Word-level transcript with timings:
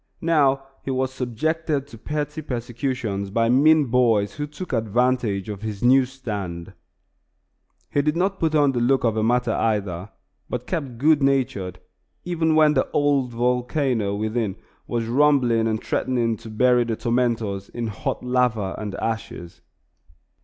Now 0.23 0.63
he 0.83 0.89
was 0.89 1.13
subjected 1.13 1.85
to 1.85 1.97
petty 1.99 2.41
persecutions 2.41 3.29
by 3.29 3.49
mean 3.49 3.85
boys 3.85 4.33
who 4.33 4.47
took 4.47 4.73
advantage 4.73 5.47
of 5.47 5.61
his 5.61 5.83
new 5.83 6.05
stand. 6.05 6.73
He 7.91 8.01
did 8.01 8.15
not 8.17 8.39
put 8.39 8.55
on 8.55 8.71
the 8.71 8.79
look 8.79 9.03
of 9.03 9.15
a 9.15 9.21
martyr 9.21 9.51
either, 9.51 10.09
but 10.49 10.65
kept 10.65 10.97
good 10.97 11.21
natured 11.21 11.77
even 12.23 12.55
when 12.55 12.73
the 12.73 12.89
old 12.89 13.29
volcano 13.33 14.15
within 14.15 14.55
was 14.87 15.05
rumbling 15.05 15.67
and 15.67 15.79
threatening 15.83 16.35
to 16.37 16.49
bury 16.49 16.83
the 16.83 16.95
tormentors 16.95 17.69
in 17.69 17.85
hot 17.85 18.23
lava 18.23 18.73
and 18.79 18.95
ashes. 18.95 19.61